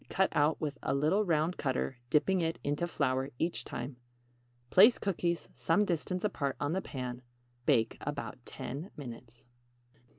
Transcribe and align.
Cut 0.09 0.29
out 0.35 0.59
with 0.59 0.79
a 0.81 0.95
little 0.95 1.23
round 1.23 1.57
cutter, 1.57 1.99
dipping 2.09 2.41
it 2.41 2.57
into 2.63 2.87
flour 2.87 3.29
each 3.37 3.63
time. 3.63 3.97
Place 4.71 4.97
cookies 4.97 5.47
some 5.53 5.85
distance 5.85 6.23
apart 6.23 6.55
on 6.59 6.73
the 6.73 6.81
pan. 6.81 7.21
Bake 7.67 7.97
about 8.01 8.43
10 8.45 8.89
minutes. 8.97 9.43